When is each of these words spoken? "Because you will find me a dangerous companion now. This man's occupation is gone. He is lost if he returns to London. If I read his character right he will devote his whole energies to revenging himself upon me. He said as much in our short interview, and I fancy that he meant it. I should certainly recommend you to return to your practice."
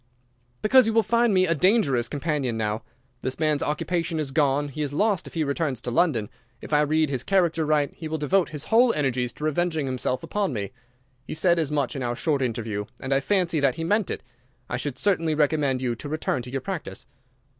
"Because 0.63 0.87
you 0.87 0.93
will 0.93 1.03
find 1.03 1.31
me 1.31 1.45
a 1.45 1.53
dangerous 1.53 2.07
companion 2.07 2.57
now. 2.57 2.81
This 3.21 3.37
man's 3.39 3.61
occupation 3.61 4.19
is 4.19 4.31
gone. 4.31 4.69
He 4.69 4.81
is 4.81 4.93
lost 4.93 5.27
if 5.27 5.35
he 5.35 5.43
returns 5.43 5.79
to 5.81 5.91
London. 5.91 6.27
If 6.59 6.73
I 6.73 6.81
read 6.81 7.11
his 7.11 7.21
character 7.21 7.67
right 7.67 7.93
he 7.93 8.07
will 8.07 8.17
devote 8.17 8.49
his 8.49 8.63
whole 8.63 8.91
energies 8.93 9.31
to 9.33 9.43
revenging 9.43 9.85
himself 9.85 10.23
upon 10.23 10.53
me. 10.53 10.71
He 11.27 11.35
said 11.35 11.59
as 11.59 11.69
much 11.71 11.95
in 11.95 12.01
our 12.01 12.15
short 12.15 12.41
interview, 12.41 12.85
and 12.99 13.13
I 13.13 13.19
fancy 13.19 13.59
that 13.59 13.75
he 13.75 13.83
meant 13.83 14.09
it. 14.09 14.23
I 14.67 14.75
should 14.75 14.97
certainly 14.97 15.35
recommend 15.35 15.83
you 15.83 15.93
to 15.93 16.09
return 16.09 16.41
to 16.41 16.49
your 16.49 16.61
practice." 16.61 17.05